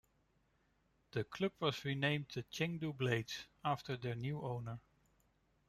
[1.11, 4.79] The club was renamed the Chengdu Blades, after their new owners.